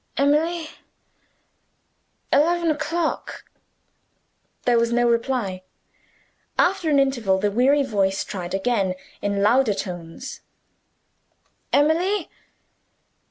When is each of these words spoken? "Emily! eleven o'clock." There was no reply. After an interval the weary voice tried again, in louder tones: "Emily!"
"Emily! 0.17 0.67
eleven 2.33 2.71
o'clock." 2.71 3.45
There 4.63 4.79
was 4.79 4.91
no 4.91 5.07
reply. 5.07 5.61
After 6.57 6.89
an 6.89 6.97
interval 6.97 7.37
the 7.37 7.51
weary 7.51 7.83
voice 7.83 8.23
tried 8.23 8.55
again, 8.55 8.95
in 9.21 9.43
louder 9.43 9.75
tones: 9.75 10.41
"Emily!" 11.71 12.31